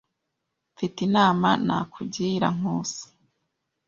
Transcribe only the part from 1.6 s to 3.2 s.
nakugira, Nkusi.